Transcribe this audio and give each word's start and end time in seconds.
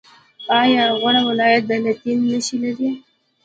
آیا 0.59 0.83
غور 0.99 1.15
ولایت 1.29 1.63
د 1.69 1.71
لیتیم 1.83 2.19
نښې 2.29 2.57
لري؟ 2.63 2.91